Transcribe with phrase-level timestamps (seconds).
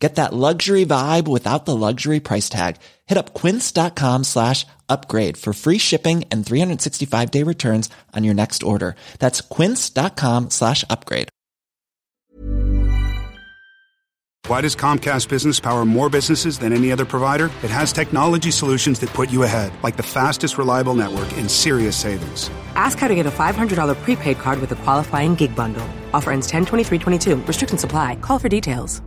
[0.00, 2.76] Get that luxury vibe without the luxury price tag.
[3.06, 8.62] Hit up quince.com slash upgrade for free shipping and 365 day returns on your next
[8.62, 8.96] order.
[9.18, 11.28] That's quince.com slash upgrade.
[14.46, 17.50] Why does Comcast Business power more businesses than any other provider?
[17.62, 21.94] It has technology solutions that put you ahead, like the fastest reliable network and serious
[21.94, 22.50] savings.
[22.74, 25.86] Ask how to get a $500 prepaid card with a qualifying gig bundle.
[26.14, 27.36] Offer ends 10 23 22.
[27.36, 28.16] Restrictions apply.
[28.16, 29.02] Call for details.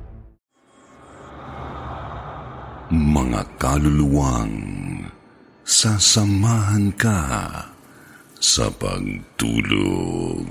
[2.91, 4.51] Mga kaluluwang
[5.63, 7.23] sasamahan ka
[8.35, 10.43] sa pagtulog.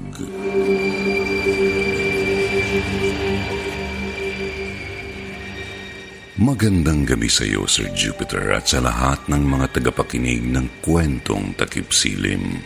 [6.40, 11.92] Magandang gabi sa iyo, Sir Jupiter, at sa lahat ng mga tagapakinig ng kwentong takip
[11.92, 12.64] silim.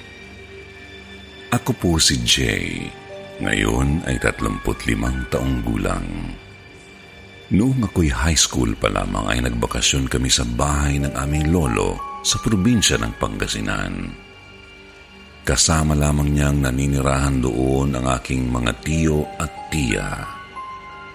[1.50, 2.87] Ako po si Jay.
[3.42, 6.06] Ngayon ay 35 taong gulang.
[7.47, 12.42] Noong ako'y high school pa lamang ay nagbakasyon kami sa bahay ng aming lolo sa
[12.42, 13.94] probinsya ng Pangasinan.
[15.47, 20.27] Kasama lamang niyang naninirahan doon ang aking mga tiyo at tiya.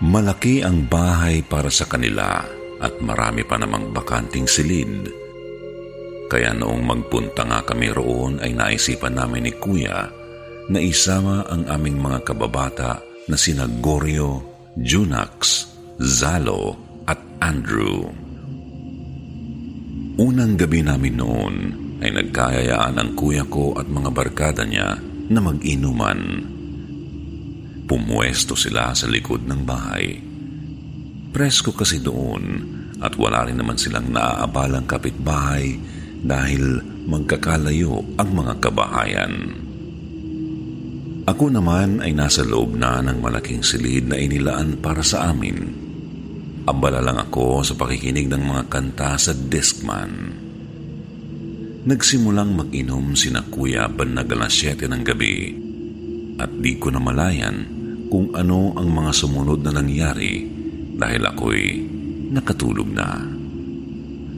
[0.08, 2.40] Malaki ang bahay para sa kanila
[2.80, 5.12] at marami pa namang bakanting silid.
[6.32, 10.08] Kaya noong magpunta nga kami roon ay naisipan namin ni Kuya
[10.72, 14.40] na isama ang aming mga kababata na sina Gorio,
[14.80, 15.71] Junax,
[16.02, 16.74] Zalo
[17.06, 18.10] at Andrew.
[20.18, 21.56] Unang gabi namin noon
[22.02, 24.98] ay nagkayayaan ang kuya ko at mga barkada niya
[25.30, 26.42] na mag-inuman.
[27.86, 30.18] Pumwesto sila sa likod ng bahay.
[31.30, 32.66] Presko kasi doon
[32.98, 35.78] at wala rin naman silang naaabalang kapitbahay
[36.26, 39.34] dahil magkakalayo ang mga kabahayan.
[41.30, 45.81] Ako naman ay nasa loob na ng malaking silid na inilaan para sa amin.
[46.62, 50.12] Abala lang ako sa pakikinig ng mga kanta sa Discman.
[51.82, 55.38] Nagsimulang mag-inom sina Kuya bandang alas 7 ng gabi
[56.38, 57.66] at di ko na malayan
[58.14, 60.46] kung ano ang mga sumunod na nangyari
[60.94, 61.66] dahil ako'y
[62.30, 63.10] nakatulog na.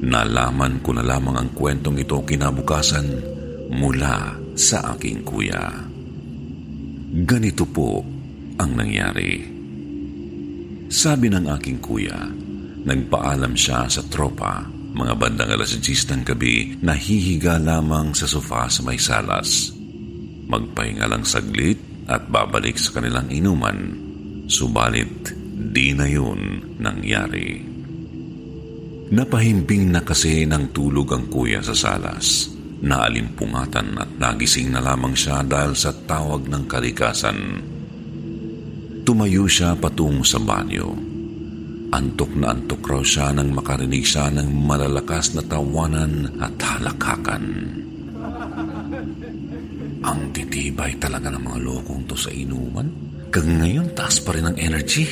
[0.03, 3.07] Nalaman ko na lamang ang kwentong ito kinabukasan
[3.75, 5.63] mula sa aking kuya.
[7.28, 8.03] Ganito po
[8.59, 9.53] ang nangyari.
[10.89, 12.19] Sabi ng aking kuya,
[12.83, 18.69] nagpaalam siya sa tropa mga bandang alas 10 ng gabi na hihiga lamang sa sofa
[18.69, 19.73] sa may salas.
[20.45, 23.77] Magpahinga lang saglit at babalik sa kanilang inuman.
[24.45, 25.33] Subalit,
[25.73, 27.57] di na yun nangyari.
[29.13, 32.53] Napahimbing na kasi ng tulog ang kuya sa salas.
[32.85, 37.39] Naalimpungatan at nagising na lamang siya dahil sa tawag ng kalikasan.
[39.03, 40.96] Tumayo siya patungo sa banyo.
[41.91, 47.44] Antok na antok raw siya nang makarinig siya ng malalakas na tawanan at halakakan.
[50.03, 52.88] Ang titibay talaga ng mga lokong to sa inuman.
[53.28, 55.03] Kag ngayon, taas pa rin ang energy.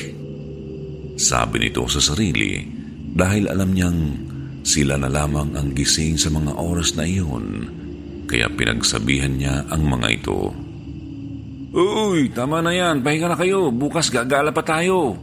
[1.20, 2.64] Sabi nito sa sarili
[3.12, 4.00] dahil alam niyang
[4.64, 7.68] sila na lamang ang gising sa mga oras na iyon.
[8.24, 10.71] Kaya pinagsabihan niya ang mga ito.
[11.72, 13.00] Uy, tama na yan.
[13.00, 13.72] Pahinga na kayo.
[13.72, 15.16] Bukas gagala pa tayo.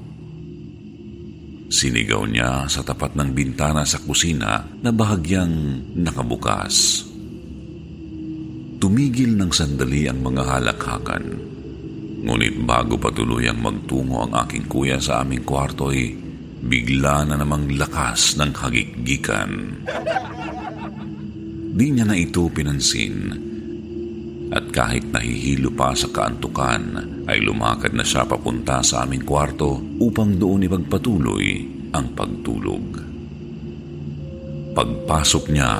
[1.69, 7.05] Sinigaw niya sa tapat ng bintana sa kusina na bahagyang nakabukas.
[8.81, 11.25] Tumigil ng sandali ang mga halakhakan.
[12.25, 16.17] Ngunit bago pa tuluyang magtungo ang aking kuya sa aming kwarto ay
[16.66, 19.51] bigla na namang lakas ng hagikgikan.
[21.77, 23.48] Di niya na ito pinansin
[24.49, 26.97] at kahit nahihilo pa sa kaantukan
[27.29, 31.47] ay lumakad na siya papunta sa aming kwarto upang doon ipagpatuloy
[31.93, 32.85] ang pagtulog.
[34.73, 35.73] Pagpasok niya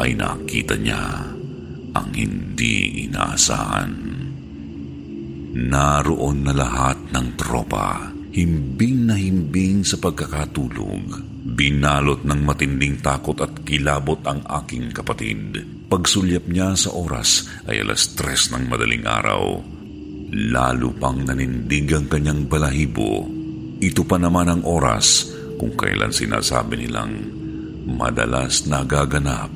[0.00, 1.02] ay nakita niya
[1.94, 3.92] ang hindi inaasahan.
[5.54, 11.22] Naroon na lahat ng tropa, himbing na himbing sa pagkakatulog.
[11.54, 15.62] Binalot ng matinding takot at kilabot ang aking kapatid.
[15.94, 19.62] Pagsulyap niya sa oras ay alas tres ng madaling araw.
[20.34, 23.22] Lalo pang nanindig ang kanyang balahibo.
[23.78, 27.14] Ito pa naman ang oras kung kailan sinasabi nilang
[27.86, 29.54] madalas nagaganap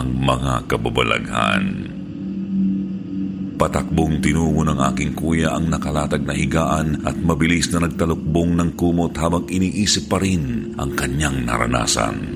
[0.00, 1.64] ang mga kababalaghan.
[3.60, 9.12] Patakbong tinungo ng aking kuya ang nakalatag na higaan at mabilis na nagtalukbong ng kumot
[9.20, 12.35] habang iniisip pa rin ang kanyang naranasan.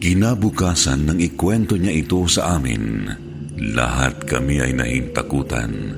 [0.00, 3.04] Kinabukasan nang ikwento niya ito sa amin,
[3.76, 5.92] lahat kami ay nahintakutan.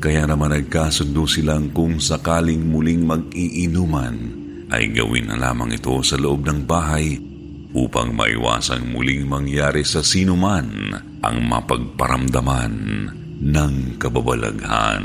[0.00, 4.16] Kaya naman nagkasundo silang kung sakaling muling mag-iinuman,
[4.72, 7.20] ay gawin na lamang ito sa loob ng bahay
[7.76, 12.74] upang maiwasang muling mangyari sa sinuman ang mapagparamdaman
[13.44, 15.04] ng kababalaghan.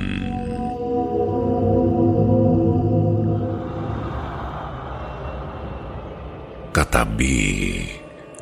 [7.19, 7.83] Katabi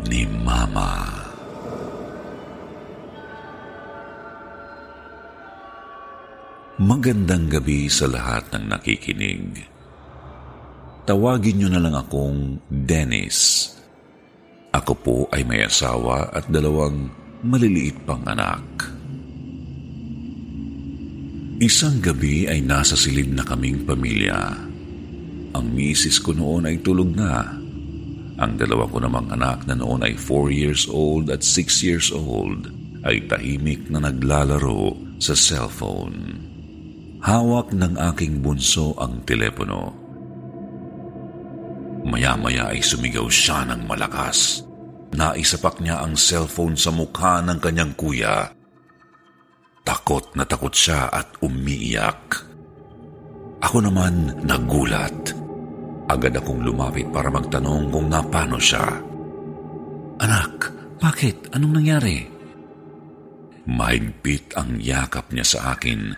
[0.05, 1.09] ni Mama.
[6.77, 9.65] Magandang gabi sa lahat ng nakikinig.
[11.09, 13.65] Tawagin niyo na lang akong Dennis.
[14.69, 17.09] Ako po ay may asawa at dalawang
[17.49, 18.61] maliliit pang anak.
[21.57, 24.53] Isang gabi ay nasa silid na kaming pamilya.
[25.57, 27.65] Ang misis ko noon ay tulog na.
[28.37, 32.69] Ang dalawa ko namang anak na noon ay 4 years old at 6 years old
[33.01, 36.37] ay tahimik na naglalaro sa cellphone.
[37.25, 39.89] Hawak ng aking bunso ang telepono.
[42.05, 44.61] Maya-maya ay sumigaw siya ng malakas.
[45.17, 48.53] Naisapak niya ang cellphone sa mukha ng kanyang kuya.
[49.81, 52.37] Takot na takot siya at umiiyak.
[53.65, 55.46] Ako naman nagulat.
[56.07, 58.87] Agad akong lumapit para magtanong kung napano siya.
[60.23, 60.71] Anak,
[61.03, 61.51] bakit?
[61.51, 62.23] Anong nangyari?
[63.67, 66.15] Mahigpit ang yakap niya sa akin.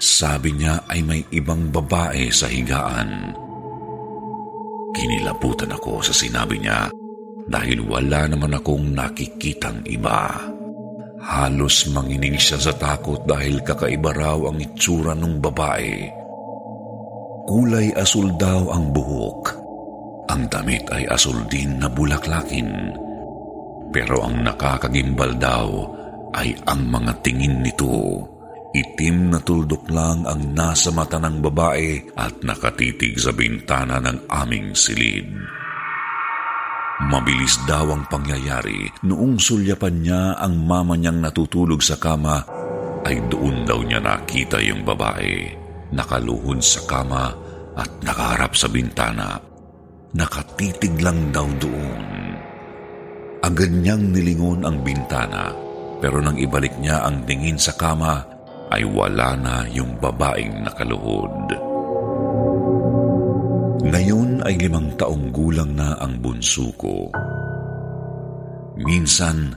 [0.00, 3.36] Sabi niya ay may ibang babae sa higaan.
[4.96, 6.88] Kinilabutan ako sa sinabi niya
[7.44, 10.32] dahil wala naman akong nakikitang iba.
[11.24, 16.23] Halos manginig siya sa takot dahil kakaiba raw ang itsura ng babae.
[17.44, 19.52] Kulay asul daw ang buhok.
[20.32, 22.72] Ang damit ay asul din na bulaklakin.
[23.92, 25.68] Pero ang nakakagimbal daw
[26.32, 28.24] ay ang mga tingin nito.
[28.74, 34.72] Itim na tuldok lang ang nasa mata ng babae at nakatitig sa bintana ng aming
[34.72, 35.28] silid.
[37.06, 38.88] Mabilis daw ang pangyayari.
[39.04, 42.40] Noong sulyapan niya ang mama niyang natutulog sa kama,
[43.04, 45.63] ay doon daw niya nakita yung babae.
[45.94, 47.30] Nakaluhod sa kama
[47.78, 49.38] at nakaharap sa bintana.
[50.14, 52.02] Nakatitig lang daw doon.
[53.46, 55.54] Agad niyang nilingon ang bintana,
[56.02, 58.26] pero nang ibalik niya ang tingin sa kama,
[58.74, 61.54] ay wala na yung babaeng nakaluhod.
[63.84, 67.12] Ngayon ay limang taong gulang na ang bunso ko.
[68.80, 69.54] Minsan,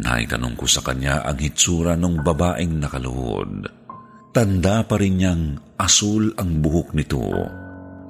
[0.00, 3.83] naitanong ko sa kanya ang hitsura ng babaeng nakaluhod.
[4.34, 7.22] Tanda pa rin niyang asul ang buhok nito.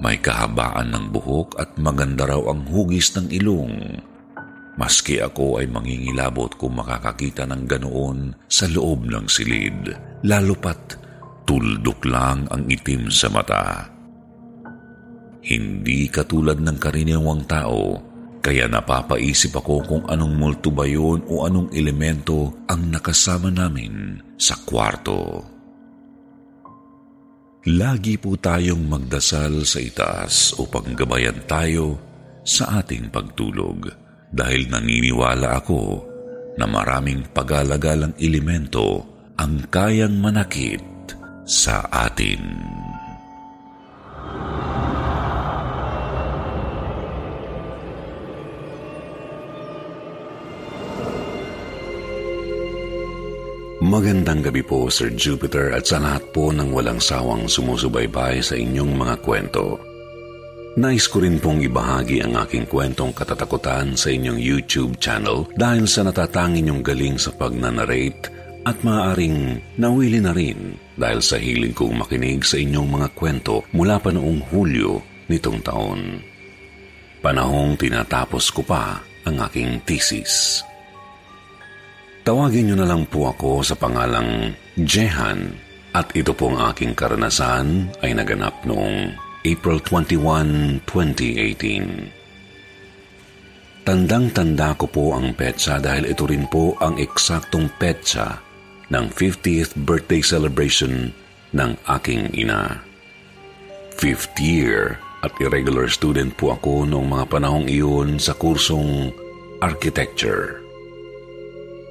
[0.00, 4.00] May kahabaan ng buhok at maganda raw ang hugis ng ilong.
[4.80, 9.92] Maski ako ay mangingilabot kung makakakita ng ganoon sa loob ng silid,
[10.24, 10.96] lalo pat
[11.44, 13.84] tuldok lang ang itim sa mata.
[15.44, 18.00] Hindi katulad ng karaniwang tao,
[18.40, 24.56] kaya napapaisip ako kung anong multo ba yun o anong elemento ang nakasama namin sa
[24.64, 25.53] kwarto.
[27.64, 31.96] Lagi po tayong magdasal sa itaas upang gabayan tayo
[32.44, 33.88] sa ating pagtulog
[34.28, 36.04] dahil naniniwala ako
[36.60, 39.00] na maraming pagalagalang elemento
[39.40, 40.84] ang kayang manakit
[41.48, 42.83] sa atin.
[53.94, 58.90] Magandang gabi po Sir Jupiter at sa lahat po ng walang sawang sumusubaybay sa inyong
[58.90, 59.78] mga kwento.
[60.82, 66.02] Nais ko rin pong ibahagi ang aking kwentong katatakutan sa inyong YouTube channel dahil sa
[66.02, 68.34] natatangin yung galing sa pagnanarrate
[68.66, 74.02] at maaaring nawili na rin dahil sa hiling kong makinig sa inyong mga kwento mula
[74.02, 74.98] pa noong Hulyo
[75.30, 76.18] nitong taon.
[77.22, 80.66] Panahong tinatapos ko pa ang aking thesis.
[82.24, 85.52] Tawagin niyo na lang po ako sa pangalang Jehan
[85.92, 89.12] at ito pong aking karanasan ay naganap noong
[89.44, 93.84] April 21, 2018.
[93.84, 98.40] Tandang-tanda ko po ang petsa dahil ito rin po ang eksaktong petsa
[98.88, 101.12] ng 50th birthday celebration
[101.52, 102.80] ng aking ina.
[104.00, 109.12] Fifth year at irregular student po ako noong mga panahong iyon sa kursong
[109.60, 110.63] architecture.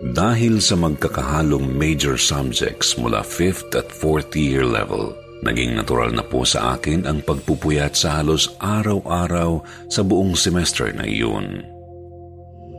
[0.03, 5.15] Dahil sa magkakahalong major subjects mula 5th at 4th year level,
[5.47, 11.07] naging natural na po sa akin ang pagpupuyat sa halos araw-araw sa buong semester na
[11.07, 11.63] iyon.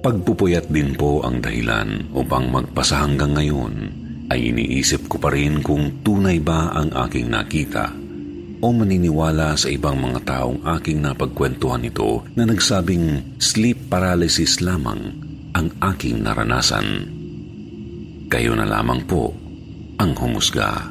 [0.04, 3.74] Pagpupuyat din po ang dahilan upang magpasa hanggang ngayon
[4.28, 7.88] ay iniisip ko pa rin kung tunay ba ang aking nakita
[8.60, 15.70] o maniniwala sa ibang mga taong aking napagkwentuhan nito na nagsabing sleep paralysis lamang ang
[15.94, 17.13] aking naranasan.
[18.28, 19.36] Kayo na lamang po
[20.00, 20.90] ang humusga.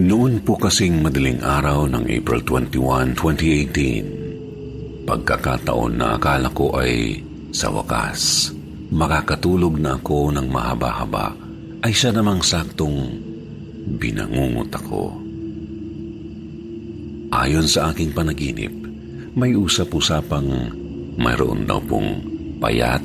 [0.00, 7.20] Noon po kasing madaling araw ng April 21, 2018, pagkakataon na akala ko ay
[7.52, 8.50] sa wakas,
[8.90, 11.36] makakatulog na ako ng mahaba-haba,
[11.84, 13.12] ay siya namang saktong
[14.00, 15.14] binangungot ako.
[17.30, 18.72] Ayon sa aking panaginip,
[19.36, 20.74] may usap-usapang
[21.20, 22.18] mayroon daw pong
[22.58, 23.04] payat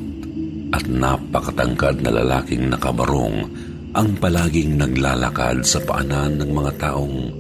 [0.76, 3.48] at napakatangkad na lalaking nakabarong
[3.96, 7.32] ang palaging naglalakad sa paanan ng mga taong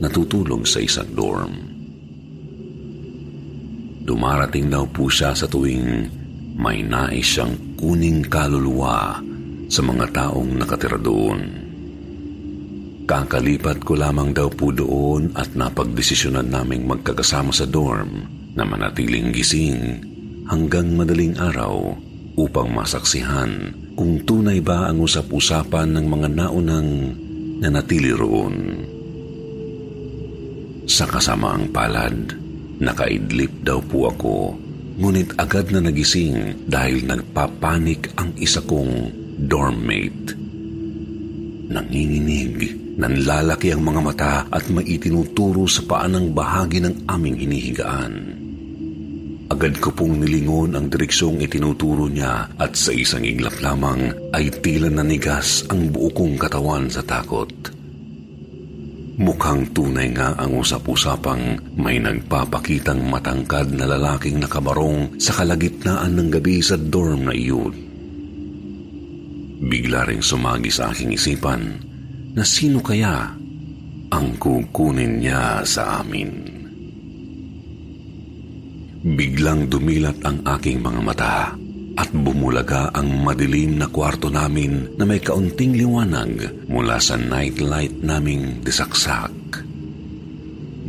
[0.00, 1.52] natutulog sa isang dorm.
[4.08, 6.08] Dumarating daw po siya sa tuwing
[6.56, 9.20] may nais siyang kuning kaluluwa
[9.68, 11.68] sa mga taong nakatira doon.
[13.04, 18.24] Kakalipat ko lamang daw po doon at napagdesisyonan naming magkakasama sa dorm
[18.56, 20.00] na manatiling gising
[20.48, 22.07] hanggang madaling araw
[22.38, 26.90] upang masaksihan kung tunay ba ang usap-usapan ng mga naunang
[27.58, 28.56] nanatili roon.
[30.86, 32.14] Sa kasamaang palad,
[32.78, 34.54] nakaidlip daw po ako,
[35.02, 39.10] ngunit agad na nagising dahil nagpapanik ang isa kong
[39.50, 40.38] dormmate.
[41.68, 48.37] Nanginginig, nanlalaki ang mga mata at maitinuturo sa paanang bahagi ng aming hinihigaan.
[49.48, 54.92] Agad ko pong nilingon ang direksyong itinuturo niya at sa isang iglap lamang ay tila
[54.92, 57.48] nanigas ang buo kong katawan sa takot.
[59.18, 66.60] Mukhang tunay nga ang usap-usapang may nagpapakitang matangkad na lalaking nakabarong sa kalagitnaan ng gabi
[66.60, 67.74] sa dorm na iyon.
[69.58, 71.82] Bigla ring sumagi sa aking isipan
[72.36, 73.32] na sino kaya
[74.12, 76.57] ang kukunin niya sa amin.
[78.98, 81.54] Biglang dumilat ang aking mga mata
[81.94, 88.58] at bumulaga ang madilim na kwarto namin na may kaunting liwanag mula sa nightlight naming
[88.58, 89.62] disaksak.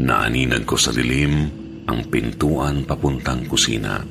[0.02, 1.54] Naaninag ko sa dilim
[1.86, 4.02] ang pintuan papuntang kusina.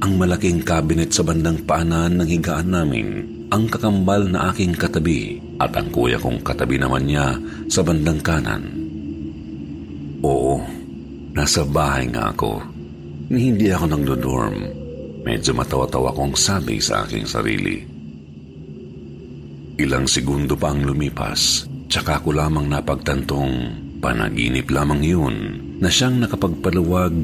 [0.00, 3.08] Ang malaking kabinet sa bandang paanan ng higaan namin,
[3.48, 7.32] ang kakambal na aking katabi at ang kuya kong katabi naman niya
[7.64, 8.64] sa bandang kanan.
[10.20, 10.60] Oo,
[11.32, 12.79] nasa bahay nga ako
[13.30, 14.56] ni hindi ako nagdo-dorm.
[15.22, 17.78] Medyo matawa-tawa kong sabi sa aking sarili.
[19.80, 23.54] Ilang segundo pa ang lumipas, tsaka ko lamang napagtantong
[24.02, 25.36] panaginip lamang yun
[25.78, 27.16] na siyang nakapagpaluwag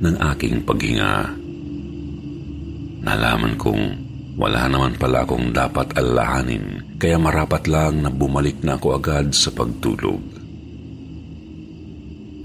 [0.00, 1.34] ng aking paghinga.
[3.02, 3.84] Nalaman kong
[4.38, 9.50] wala naman pala akong dapat alahanin kaya marapat lang na bumalik na ako agad sa
[9.52, 10.22] pagtulog.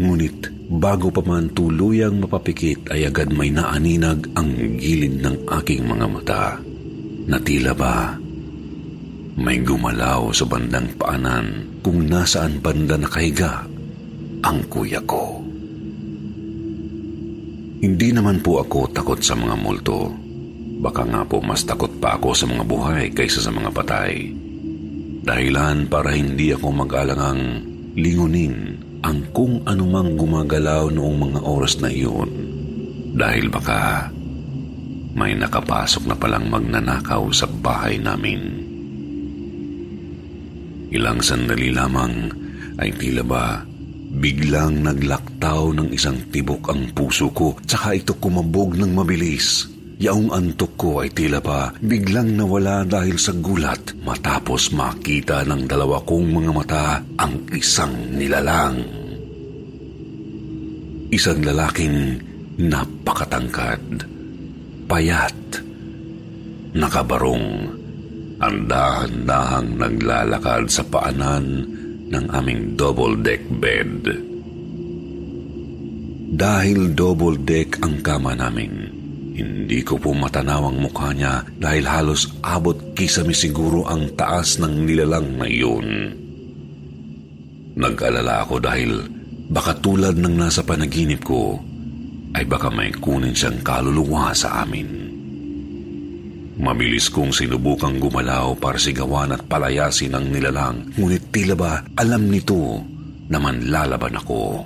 [0.02, 6.06] Ngunit Bago pa man tuluyang mapapikit ay agad may naaninag ang gilid ng aking mga
[6.12, 6.60] mata.
[7.28, 8.20] Na tila ba
[9.38, 13.64] may gumalaw sa bandang paanan kung nasaan banda nakahiga
[14.44, 15.40] ang kuya ko.
[17.78, 20.12] Hindi naman po ako takot sa mga multo.
[20.84, 24.36] Baka nga po mas takot pa ako sa mga buhay kaysa sa mga patay.
[25.24, 27.64] Dahilan para hindi ako mag-alangang
[27.96, 32.30] lingunin ang kung anumang gumagalaw noong mga oras na iyon
[33.18, 34.10] dahil baka
[35.18, 38.42] may nakapasok na palang magnanakaw sa bahay namin.
[40.94, 42.30] Ilang sandali lamang
[42.78, 43.66] ay tila ba
[44.18, 49.77] biglang naglaktaw ng isang tibok ang puso ko tsaka ito kumabog ng mabilis.
[49.98, 55.98] Yaong antok ko ay tila pa biglang nawala dahil sa gulat matapos makita ng dalawa
[56.06, 58.78] kong mga mata ang isang nilalang.
[61.10, 62.14] Isang lalaking
[62.62, 64.06] napakatangkad,
[64.86, 65.66] payat,
[66.78, 67.48] nakabarong,
[68.38, 71.66] ang dahan-dahang naglalakad sa paanan
[72.14, 74.14] ng aming double-deck bed.
[76.38, 78.97] Dahil double-deck ang kama namin,
[79.38, 84.82] hindi ko po matanaw ang mukha niya dahil halos abot kisame siguro ang taas ng
[84.82, 85.88] nilalang na iyon.
[87.78, 89.06] Nag-alala ako dahil
[89.54, 91.62] baka tulad ng nasa panaginip ko
[92.34, 95.06] ay baka may kunin siyang kaluluwa sa amin.
[96.58, 102.82] Mabilis kong sinubukang gumalaw para sigawan at palayasin ang nilalang, ngunit tila ba alam nito
[103.30, 104.66] na manlalaban ako.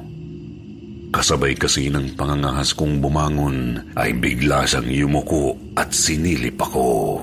[1.12, 7.20] Kasabay kasi ng pangangahas kong bumangon ay bigla siyang yumuko at sinilip ako.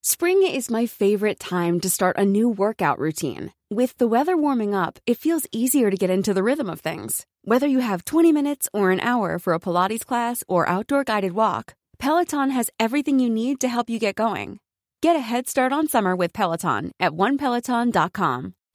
[0.00, 3.52] Spring is my favorite time to start a new workout routine.
[3.68, 7.28] With the weather warming up, it feels easier to get into the rhythm of things.
[7.44, 11.36] Whether you have 20 minutes or an hour for a Pilates class or outdoor guided
[11.36, 14.58] walk, Peloton has everything you need to help you get going.
[15.02, 18.54] Get a head start on summer with Peloton at onepeloton.com.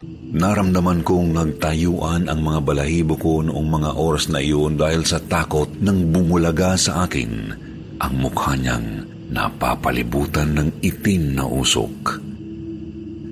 [0.00, 5.68] Naramdaman kong nagtayuan ang mga balahibo ko noong mga oras na iyon dahil sa takot
[5.76, 7.52] nang bumulaga sa akin
[8.00, 12.16] ang mukha niyang napapalibutan ng itim na usok.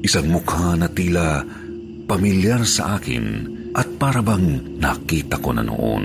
[0.04, 1.40] Isang mukha na tila
[2.04, 3.24] pamilyar sa akin
[3.72, 6.04] at parabang nakita ko na noon.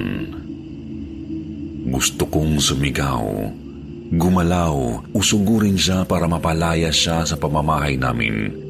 [1.91, 3.51] Gusto kong sumigaw,
[4.15, 8.62] gumalaw, usugurin siya para mapalaya siya sa pamamahay namin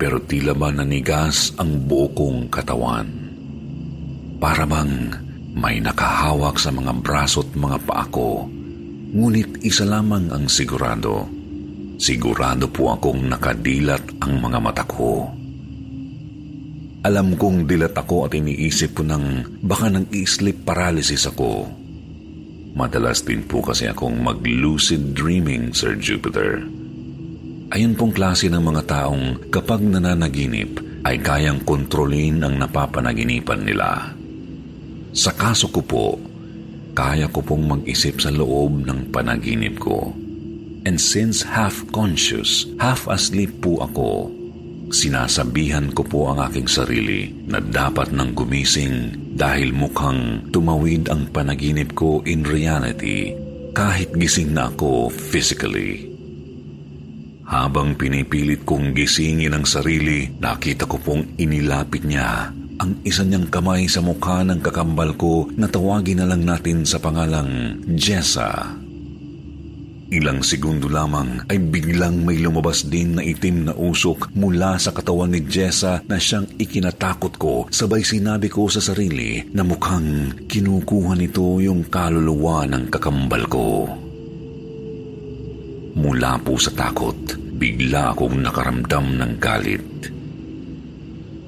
[0.00, 3.04] pero tila ba nanigas ang buo kong katawan.
[4.40, 5.12] Para bang
[5.52, 8.48] may nakahawak sa mga braso at mga paa ko,
[9.12, 11.28] ngunit isa lamang ang sigurado.
[12.00, 15.28] Sigurado po akong nakadilat ang mga mata ko.
[17.04, 21.68] Alam kong dilat ako at iniisip ko ng baka nag-sleep paralysis ako.
[22.72, 26.79] Madalas din po kasi akong mag-lucid dreaming, Sir Jupiter.
[27.70, 34.10] Ayon pong klase ng mga taong kapag nananaginip ay kayang kontrolin ang napapanaginipan nila.
[35.14, 36.06] Sa kaso ko po,
[36.98, 40.10] kaya ko pong mag-isip sa loob ng panaginip ko.
[40.82, 44.34] And since half conscious, half asleep po ako,
[44.90, 51.94] sinasabihan ko po ang aking sarili na dapat nang gumising dahil mukhang tumawid ang panaginip
[51.94, 53.30] ko in reality
[53.78, 56.09] kahit gising na ako physically.
[57.50, 63.84] Habang pinipilit kong gisingin ang sarili, nakita ko pong inilapit niya ang isa niyang kamay
[63.92, 68.72] sa mukha ng kakambal ko na tawagin na lang natin sa pangalang Jessa.
[70.10, 75.30] Ilang segundo lamang ay biglang may lumabas din na itim na usok mula sa katawan
[75.30, 81.62] ni Jessa na siyang ikinatakot ko sabay sinabi ko sa sarili na mukhang kinukuha nito
[81.62, 83.66] yung kaluluwa ng kakambal ko.
[85.94, 87.18] Mula po sa takot,
[87.60, 89.84] bigla akong nakaramdam ng galit.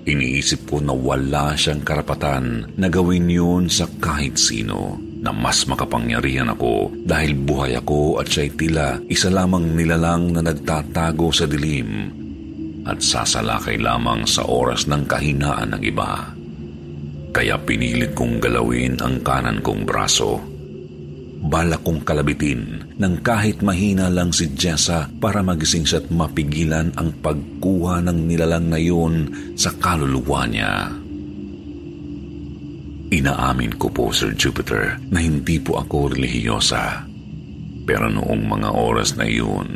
[0.04, 6.52] Iniisip ko na wala siyang karapatan na gawin yun sa kahit sino na mas makapangyarihan
[6.52, 12.10] ako dahil buhay ako at siya'y tila isa lamang nilalang na nagtatago sa dilim
[12.82, 16.34] at sasalakay lamang sa oras ng kahinaan ng iba.
[17.32, 20.51] Kaya pinilit kong galawin ang kanan kong braso
[21.42, 27.10] balak kong kalabitin ng kahit mahina lang si Jessa para magising siya at mapigilan ang
[27.18, 29.26] pagkuha ng nilalang na yun
[29.58, 31.02] sa kaluluwa niya.
[33.12, 37.04] Inaamin ko po, Sir Jupiter, na hindi po ako relihiyosa.
[37.84, 39.68] Pero noong mga oras na yun,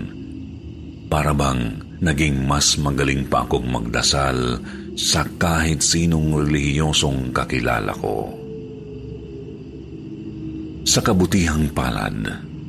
[1.13, 4.63] para bang naging mas magaling pa akong magdasal
[4.97, 8.46] sa kahit sinong relihiyosong kakilala ko.
[10.87, 12.14] Sa kabutihang palad,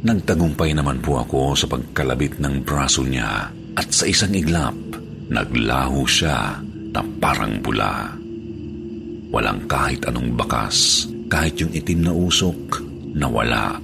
[0.01, 4.73] nagtagumpay naman po ako sa pagkalabit ng braso niya at sa isang iglap,
[5.29, 6.57] naglaho siya
[6.97, 8.17] na parang pula.
[9.29, 12.81] Walang kahit anong bakas, kahit yung itim na usok,
[13.13, 13.77] nawala.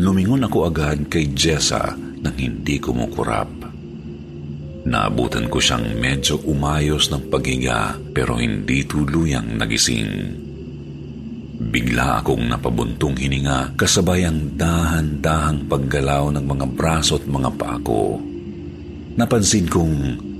[0.00, 1.92] Lumingon ako agad kay Jessa
[2.24, 3.52] nang hindi kumukurap.
[4.88, 10.48] Naabutan ko siyang medyo umayos ng paghinga pero hindi tuluyang nagising.
[11.60, 18.16] Bigla akong napabuntong hininga kasabay ang dahan-dahang paggalaw ng mga braso at mga paa ko.
[19.20, 19.96] Napansin kong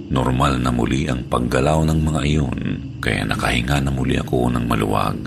[0.09, 2.61] normal na muli ang paggalaw ng mga iyon
[3.05, 5.21] kaya nakahinga na muli ako ng maluwag.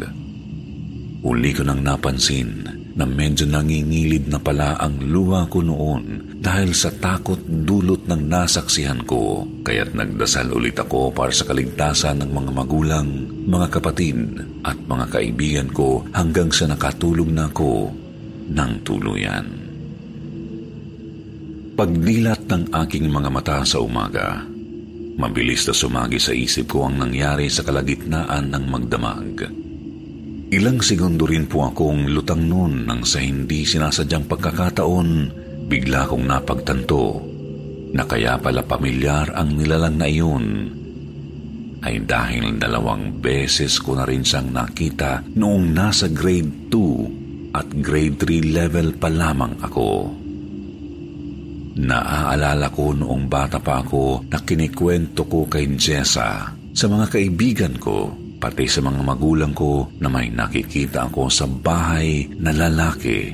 [1.21, 6.93] Uli ko nang napansin na medyo nangingilid na pala ang luha ko noon dahil sa
[6.93, 9.49] takot dulot ng nasaksihan ko.
[9.65, 13.09] Kaya't nagdasal ulit ako para sa kaligtasan ng mga magulang,
[13.49, 14.17] mga kapatid
[14.61, 17.89] at mga kaibigan ko hanggang sa nakatulog na ako
[18.53, 19.45] ng tuluyan.
[21.73, 24.45] Pagdilat ng aking mga mata sa umaga,
[25.17, 29.62] mabilis na sumagi sa isip ko ang nangyari sa kalagitnaan ng magdamag.
[30.53, 35.09] Ilang segundo rin po akong lutang noon nang sa hindi sinasadyang pagkakataon,
[35.65, 37.17] bigla kong napagtanto
[37.89, 40.45] na kaya pala pamilyar ang nilalang na iyon
[41.81, 48.21] ay dahil dalawang beses ko na rin siyang nakita noong nasa grade 2 at grade
[48.21, 49.89] 3 level pa lamang ako.
[51.81, 58.21] Naaalala ko noong bata pa ako na kinikwento ko kay Jessa sa mga kaibigan ko
[58.43, 63.31] pati sa mga magulang ko na may nakikita ako sa bahay na lalaki,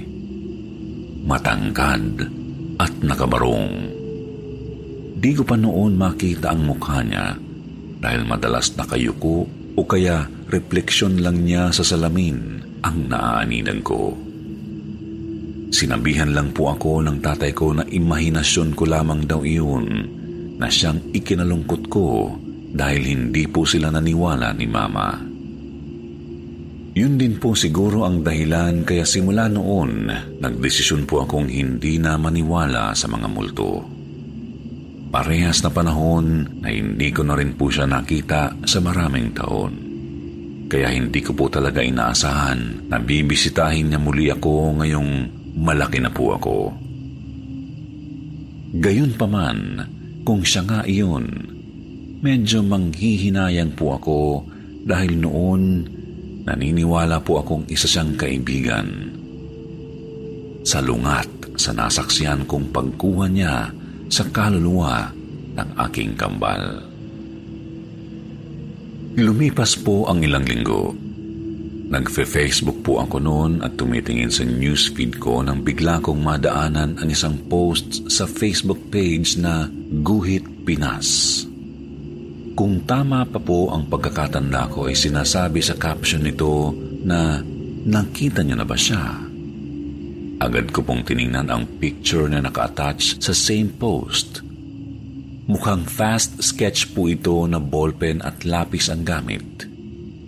[1.25, 2.29] matangkad
[2.77, 3.89] at nakabarong.
[5.17, 7.33] Di ko pa noon makita ang mukha niya
[7.97, 14.13] dahil madalas nakayuko o kaya refleksyon lang niya sa salamin ang naaaninan ko.
[15.73, 20.05] Sinabihan lang po ako ng tatay ko na imahinasyon ko lamang daw iyon
[20.61, 22.37] na siyang ikinalungkot ko
[22.69, 25.09] dahil hindi po sila naniwala ni Mama.
[26.99, 30.09] Yun din po siguro ang dahilan kaya simula noon,
[30.41, 33.85] nagdesisyon po akong hindi na maniwala sa mga multo.
[35.09, 39.73] Parehas na panahon na hindi ko na rin po siya nakita sa maraming taon.
[40.69, 45.11] Kaya hindi ko po talaga inaasahan na bibisitahin niya muli ako ngayong
[45.57, 46.57] malaki na po ako.
[48.77, 49.81] Gayon pa man,
[50.21, 51.25] kung siya nga iyon,
[52.19, 54.43] medyo manghihinayang po ako
[54.83, 55.87] dahil noon
[56.43, 58.87] naniniwala po akong isa siyang kaibigan.
[60.63, 63.71] Salungat sa nasaksiyan kong pagkuha niya
[64.11, 65.11] sa kaluluwa
[65.55, 66.83] ng aking kambal.
[69.19, 70.95] Lumipas po ang ilang linggo.
[71.89, 77.35] Nagfe-Facebook po ako noon at tumitingin sa newsfeed ko nang bigla kong madaanan ang isang
[77.49, 79.65] post sa Facebook page na
[80.05, 81.48] Guhit Pinas.
[82.59, 86.75] Kung tama pa po ang pagkakatanda ko ay sinasabi sa caption nito
[87.07, 87.39] na
[87.87, 89.15] nakita niyo na ba siya?
[90.43, 94.43] Agad ko pong tiningnan ang picture na naka-attach sa same post.
[95.47, 99.63] Mukhang fast sketch po ito na ballpen at lapis ang gamit.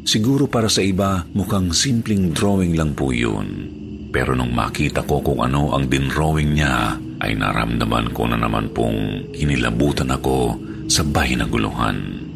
[0.07, 3.67] Siguro para sa iba, mukhang simpleng drawing lang po yun.
[4.07, 9.27] Pero nung makita ko kung ano ang dinrawing niya, ay naramdaman ko na naman pong
[9.35, 12.27] kinilabutan ako sa bahay na guluhan.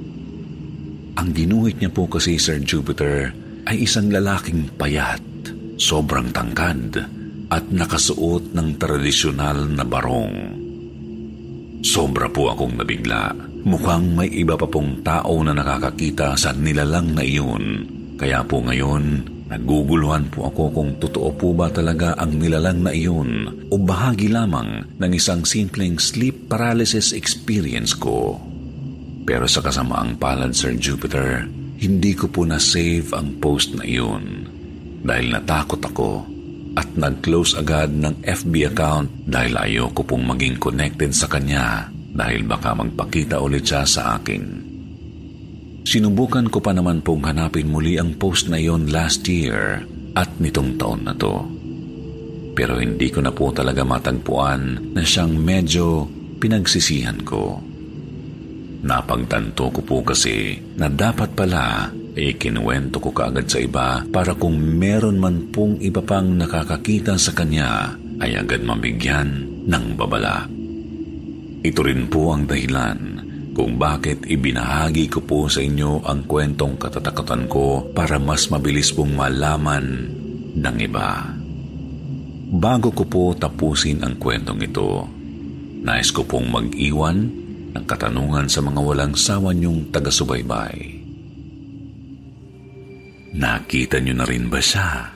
[1.19, 3.35] Ang ginuhit niya po kasi Sir Jupiter
[3.67, 5.19] ay isang lalaking payat,
[5.75, 7.03] sobrang tangkad,
[7.51, 10.35] at nakasuot ng tradisyonal na barong.
[11.83, 13.35] Sobra po akong nabigla.
[13.65, 17.85] Mukhang may iba pa pong tao na nakakakita sa nilalang na iyon.
[18.17, 23.49] Kaya po ngayon, naguguluhan po ako kung totoo po ba talaga ang nilalang na iyon
[23.69, 28.41] o bahagi lamang ng isang simpleng sleep paralysis experience ko.
[29.25, 31.49] Pero sa kasamaang palad, Sir Jupiter,
[31.81, 34.47] hindi ko po na-save ang post na iyon
[35.01, 36.23] dahil natakot ako
[36.77, 42.77] at nag-close agad ng FB account dahil ayoko pong maging connected sa kanya dahil baka
[42.77, 44.43] magpakita ulit siya sa akin.
[45.85, 49.85] Sinubukan ko pa naman pong hanapin muli ang post na iyon last year
[50.17, 51.45] at nitong taon na to.
[52.55, 56.07] Pero hindi ko na po talaga matagpuan na siyang medyo
[56.39, 57.59] pinagsisihan ko.
[58.85, 64.61] Napagtanto ko po kasi na dapat pala ay kinuwento ko kaagad sa iba para kung
[64.61, 70.45] meron man pong iba pang nakakakita sa kanya ay agad mabigyan ng babala.
[71.65, 73.25] Ito rin po ang dahilan
[73.57, 79.17] kung bakit ibinahagi ko po sa inyo ang kwentong katatakutan ko para mas mabilis pong
[79.17, 79.85] malaman
[80.53, 81.33] ng iba.
[82.53, 85.09] Bago ko po tapusin ang kwentong ito,
[85.81, 87.44] nais ko pong mag-iwan
[87.75, 91.03] ng katanungan sa mga walang sawa niyong taga-subaybay.
[93.35, 95.11] Nakita niyo na rin ba siya?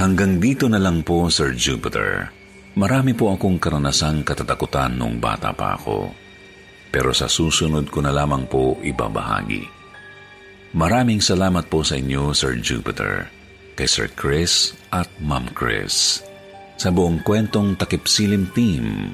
[0.00, 2.32] Hanggang dito na lang po, Sir Jupiter.
[2.78, 6.08] Marami po akong karanasang katatakutan nung bata pa ako.
[6.88, 9.68] Pero sa susunod ko na lamang po ibabahagi.
[10.72, 13.28] Maraming salamat po sa inyo, Sir Jupiter,
[13.76, 16.24] kay Sir Chris at Ma'am Chris.
[16.78, 19.12] Sa buong kwentong takipsilim team,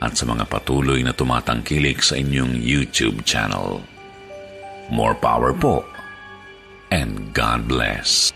[0.00, 3.80] at sa mga patuloy na tumatangkilik sa inyong YouTube channel.
[4.92, 5.82] More power po
[6.92, 8.32] and God bless.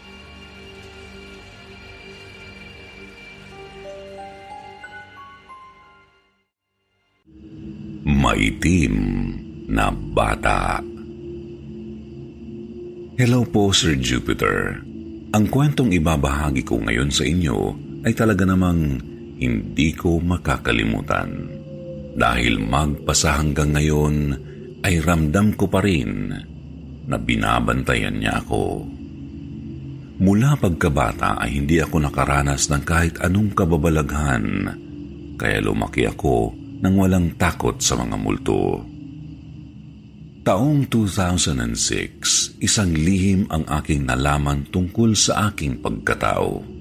[8.01, 8.97] Maitim
[9.71, 10.83] na bata
[13.21, 14.81] Hello po Sir Jupiter.
[15.37, 18.97] Ang kwentong ibabahagi ko ngayon sa inyo ay talaga namang
[19.41, 21.49] hindi ko makakalimutan.
[22.15, 24.17] Dahil magpasa hanggang ngayon
[24.85, 26.29] ay ramdam ko pa rin
[27.09, 28.85] na binabantayan niya ako.
[30.21, 34.69] Mula pagkabata ay hindi ako nakaranas ng kahit anong kababalaghan,
[35.41, 36.53] kaya lumaki ako
[36.85, 38.85] nang walang takot sa mga multo.
[40.41, 46.80] Taong 2006, isang lihim ang aking nalaman tungkol sa aking pagkatao.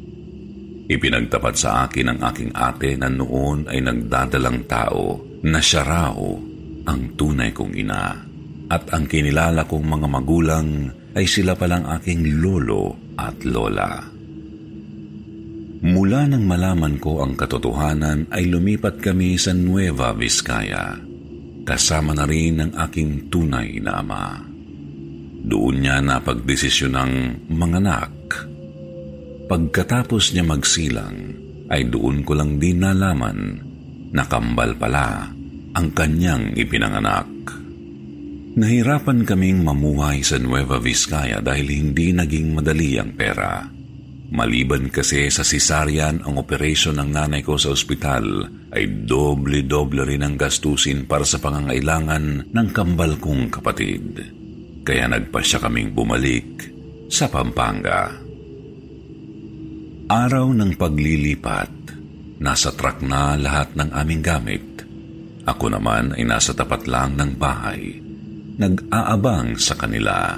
[0.90, 6.18] Ipinagtapat sa akin ng aking ate na noon ay nagdadalang tao na siya raw
[6.90, 8.26] ang tunay kong ina.
[8.70, 14.02] At ang kinilala kong mga magulang ay sila palang aking lolo at lola.
[15.80, 20.98] Mula nang malaman ko ang katotohanan ay lumipat kami sa Nueva Vizcaya.
[21.64, 24.42] Kasama na rin ang aking tunay na ama.
[25.40, 27.14] Doon niya napagdesisyon ng
[27.54, 28.19] manganak.
[29.50, 31.18] Pagkatapos niya magsilang,
[31.74, 33.58] ay doon ko lang din nalaman
[34.14, 35.26] na kambal pala
[35.74, 37.26] ang kanyang ipinanganak.
[38.54, 43.66] Nahirapan kaming mamuhay sa Nueva Vizcaya dahil hindi naging madali ang pera.
[44.30, 50.38] Maliban kasi sa cesarean ang operasyon ng nanay ko sa ospital, ay doble-doble rin ang
[50.38, 54.14] gastusin para sa pangangailangan ng kambal kong kapatid.
[54.86, 56.70] Kaya nagpasya kaming bumalik
[57.10, 58.29] sa Pampanga.
[60.10, 61.70] Araw ng paglilipat,
[62.42, 64.66] nasa truck na lahat ng aming gamit.
[65.46, 68.02] Ako naman ay nasa tapat lang ng bahay,
[68.58, 70.34] nag-aabang sa kanila.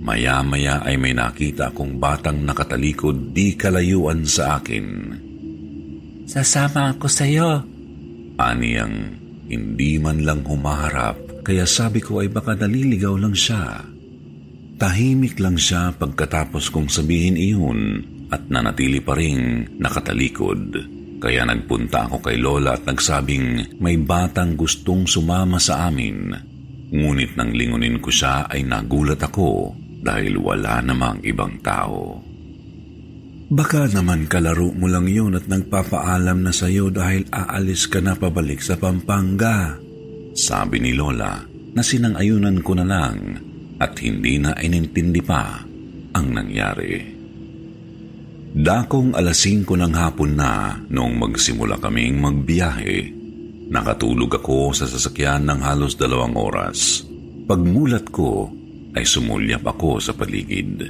[0.00, 5.12] Maya-maya ay may nakita akong batang nakatalikod di kalayuan sa akin.
[6.24, 7.60] Sasama ako sa iyo.
[8.40, 8.96] Aniyang
[9.44, 13.84] hindi man lang humaharap kaya sabi ko ay baka naliligaw lang siya.
[14.80, 20.62] Tahimik lang siya pagkatapos kong sabihin iyon at nanatili pa rin nakatalikod.
[21.22, 26.34] Kaya nagpunta ako kay Lola at nagsabing may batang gustong sumama sa amin.
[26.92, 29.72] Ngunit nang lingunin ko siya ay nagulat ako
[30.04, 32.20] dahil wala namang ibang tao.
[33.54, 38.60] Baka naman kalaro mo lang yun at nagpapaalam na sa'yo dahil aalis ka na pabalik
[38.60, 39.78] sa Pampanga.
[40.34, 41.38] Sabi ni Lola
[41.72, 43.38] na sinang-ayunan ko na lang
[43.78, 45.62] at hindi na inintindi pa
[46.14, 47.13] ang nangyari.
[48.54, 53.10] Dakong alas 5 ng hapon na noong magsimula kaming magbiyahe.
[53.66, 57.02] Nakatulog ako sa sasakyan ng halos dalawang oras.
[57.50, 58.46] Pagmulat ko
[58.94, 60.86] ay sumulyap ako sa paligid.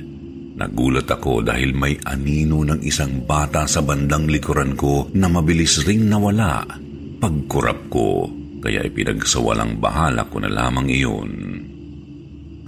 [0.61, 6.05] Nagulat ako dahil may anino ng isang bata sa bandang likuran ko na mabilis ring
[6.05, 6.68] nawala.
[7.16, 8.29] Pagkurap ko,
[8.61, 11.33] kaya ipinagsawalang bahala ko na lamang iyon.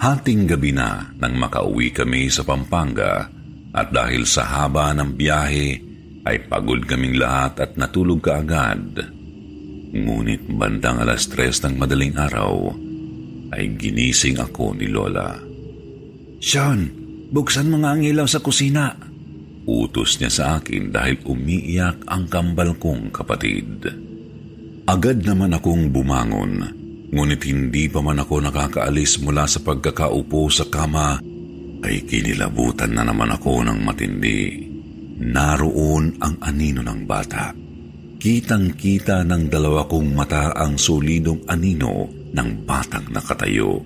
[0.01, 3.36] Hating gabi na nang makauwi kami sa Pampanga
[3.77, 5.69] at dahil sa haba ng biyahe
[6.25, 9.05] ay pagod kaming lahat at natulog kaagad.
[9.93, 12.73] Ngunit bandang alas tres ng madaling araw
[13.53, 15.39] ay ginising ako ni Lola.
[16.41, 16.89] Sean,
[17.31, 18.97] buksan mo nga ang ilaw sa kusina.
[19.69, 23.87] Utos niya sa akin dahil umiiyak ang kambal kong kapatid.
[24.87, 26.63] Agad naman akong bumangon,
[27.11, 31.19] ngunit hindi pa man ako nakakaalis mula sa pagkakaupo sa kama
[31.85, 34.65] ay kinilabutan na naman ako ng matindi.
[35.17, 37.53] Naroon ang anino ng bata.
[38.17, 43.81] Kitang-kita ng dalawa kong mata ang solidong anino ng batang nakatayo.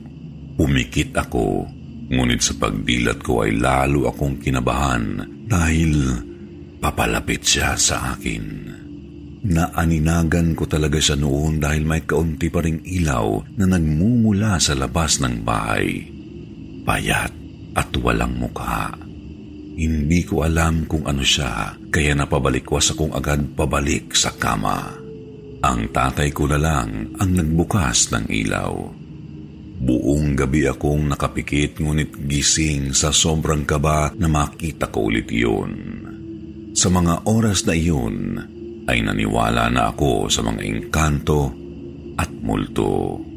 [0.59, 1.67] Umikit ako,
[2.11, 5.93] ngunit sa pagdilat ko ay lalo akong kinabahan dahil
[6.83, 8.45] papalapit siya sa akin.
[9.41, 15.17] Naaninagan ko talaga siya noon dahil may kaunti pa ring ilaw na nagmumula sa labas
[15.25, 16.05] ng bahay.
[16.85, 17.40] Payat
[17.75, 18.95] at walang mukha.
[19.81, 24.93] Hindi ko alam kung ano siya, kaya napabalikwas akong agad pabalik sa kama.
[25.61, 28.73] Ang tatay ko na lang ang nagbukas ng ilaw.
[29.81, 35.73] Buong gabi akong nakapikit ngunit gising sa sobrang kaba na makita ko ulit yun.
[36.77, 38.37] Sa mga oras na iyon,
[38.85, 41.53] ay naniwala na ako sa mga engkanto
[42.21, 43.30] at multo.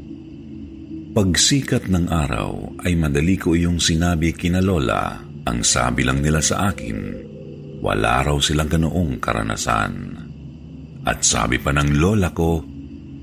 [1.14, 5.22] Pagsikat ng araw ay madali ko iyong sinabi kina Lola.
[5.46, 6.98] Ang sabi lang nila sa akin,
[7.86, 9.94] wala raw silang ganoong karanasan.
[11.06, 12.66] At sabi pa ng Lola ko,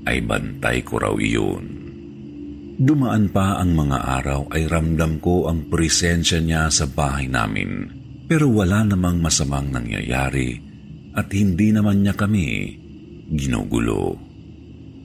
[0.07, 1.65] ay bantay ko raw iyon.
[2.79, 7.91] Dumaan pa ang mga araw ay ramdam ko ang presensya niya sa bahay namin.
[8.23, 10.55] Pero wala namang masamang nangyayari
[11.11, 12.71] at hindi naman niya kami
[13.35, 14.15] ginugulo.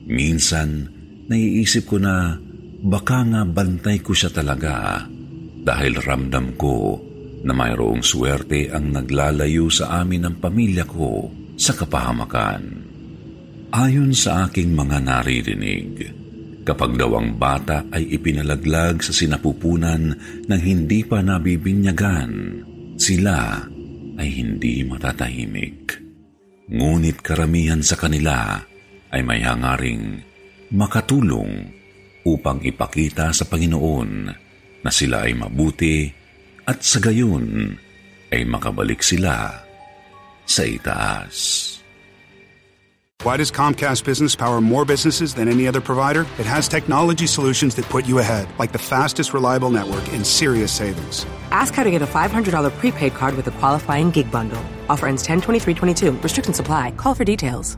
[0.07, 0.87] Minsan,
[1.27, 2.46] naiisip ko na
[2.83, 5.05] baka nga bantay ko siya talaga
[5.67, 7.01] dahil ramdam ko
[7.43, 12.63] na mayroong swerte ang naglalayo sa amin ng pamilya ko sa kapahamakan.
[13.73, 15.91] Ayon sa aking mga naririnig,
[16.63, 20.15] kapag daw ang bata ay ipinalaglag sa sinapupunan
[20.47, 22.63] ng hindi pa nabibinyagan,
[22.95, 23.59] sila
[24.17, 25.99] ay hindi matatahimik.
[26.67, 28.59] Ngunit karamihan sa kanila
[29.11, 30.19] ay may hangaring
[30.73, 31.76] makatulong
[32.27, 34.09] upang ipakita sa Panginoon
[34.83, 36.11] na sila ay mabuti
[36.67, 37.79] at sa gayon
[38.35, 39.63] ay makabalik sila
[40.43, 41.63] sa itaas.
[43.23, 46.21] Why does Comcast Business power more businesses than any other provider?
[46.37, 50.71] It has technology solutions that put you ahead, like the fastest reliable network and serious
[50.71, 51.25] savings.
[51.49, 54.61] Ask how to get a $500 prepaid card with a qualifying gig bundle.
[54.87, 56.11] Offer ends 10 23 22.
[56.21, 56.91] Restrictions apply.
[56.91, 57.77] Call for details.